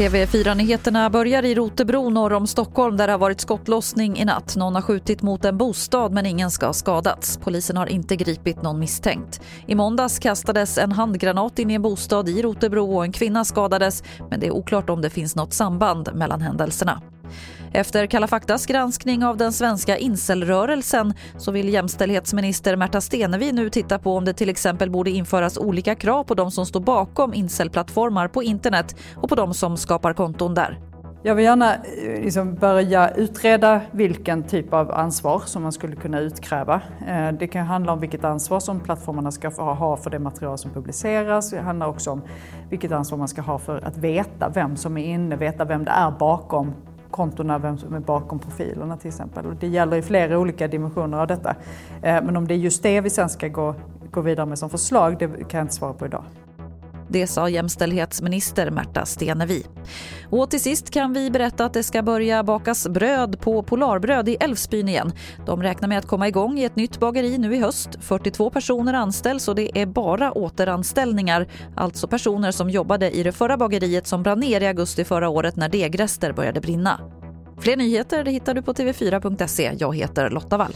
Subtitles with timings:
[0.00, 4.56] TV4-nyheterna börjar i Rotebro norr om Stockholm där det har varit skottlossning i natt.
[4.56, 7.38] Någon har skjutit mot en bostad men ingen ska ha skadats.
[7.42, 9.40] Polisen har inte gripit någon misstänkt.
[9.66, 14.02] I måndags kastades en handgranat in i en bostad i Rotebro och en kvinna skadades
[14.30, 17.02] men det är oklart om det finns något samband mellan händelserna.
[17.72, 23.98] Efter Kalla faktas granskning av den svenska incelrörelsen så vill jämställdhetsminister Märta Stenevi nu titta
[23.98, 28.28] på om det till exempel borde införas olika krav på de som står bakom incelplattformar
[28.28, 30.78] på internet och på de som skapar konton där.
[31.22, 36.20] Jag vill gärna eh, liksom börja utreda vilken typ av ansvar som man skulle kunna
[36.20, 36.80] utkräva.
[37.08, 40.70] Eh, det kan handla om vilket ansvar som plattformarna ska ha för det material som
[40.70, 41.50] publiceras.
[41.50, 42.22] Det handlar också om
[42.70, 45.90] vilket ansvar man ska ha för att veta vem som är inne, veta vem det
[45.90, 46.74] är bakom
[47.20, 49.46] kontona, vem som är bakom profilerna till exempel.
[49.46, 51.50] Och det gäller i flera olika dimensioner av detta.
[52.02, 53.74] Eh, men om det är just det vi sen ska gå,
[54.10, 56.24] gå vidare med som förslag, det kan jag inte svara på idag.
[57.12, 59.66] Det sa jämställdhetsminister Märta Stenevi.
[60.30, 64.36] Och till sist kan vi berätta att det ska börja bakas bröd på Polarbröd i
[64.40, 65.12] Älvsbyn igen.
[65.46, 67.90] De räknar med att komma igång i ett nytt bageri nu i höst.
[68.00, 71.46] 42 personer anställs och det är bara återanställningar.
[71.76, 75.56] Alltså personer som jobbade i det förra bageriet som brann ner i augusti förra året
[75.56, 77.00] när degrester började brinna.
[77.60, 79.72] Fler nyheter hittar du på tv4.se.
[79.78, 80.74] Jag heter Lotta Wall.